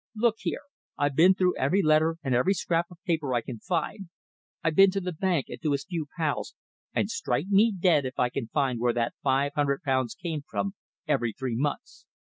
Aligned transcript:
Look 0.15 0.37
here! 0.39 0.61
I've 0.97 1.15
been 1.15 1.35
through 1.35 1.57
every 1.57 1.83
letter 1.83 2.17
and 2.23 2.33
every 2.33 2.55
scrap 2.55 2.87
of 2.89 2.97
paper 3.05 3.35
I 3.35 3.41
can 3.41 3.59
find, 3.59 4.09
I've 4.63 4.73
been 4.73 4.89
to 4.89 4.99
the 4.99 5.13
bank 5.13 5.45
and 5.49 5.61
to 5.61 5.73
his 5.73 5.85
few 5.85 6.07
pals, 6.17 6.55
and 6.91 7.07
strike 7.07 7.49
me 7.49 7.71
dead 7.79 8.03
if 8.07 8.17
I 8.17 8.29
can 8.29 8.47
find 8.47 8.79
where 8.79 8.93
that 8.93 9.13
five 9.21 9.51
hundred 9.53 9.83
pounds 9.83 10.15
came 10.15 10.41
from 10.49 10.73
every 11.07 11.33
three 11.33 11.55
months! 11.55 12.07